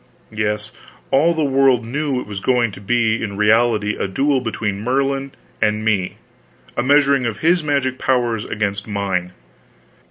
[0.33, 0.71] Yes,
[1.11, 5.31] all the world knew it was going to be in reality a duel between Merlin
[5.61, 6.17] and me,
[6.75, 9.31] a measuring of his magic powers against mine.